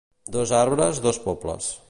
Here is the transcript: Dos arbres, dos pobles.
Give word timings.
Dos 0.35 0.53
arbres, 0.61 1.03
dos 1.05 1.21
pobles. 1.29 1.71